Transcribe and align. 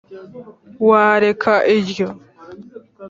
wareka 0.89 1.53
iryo. 1.77 2.07